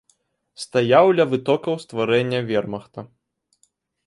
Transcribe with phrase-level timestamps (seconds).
[0.63, 2.99] Стаяў ля вытокаў стварэння вермахта.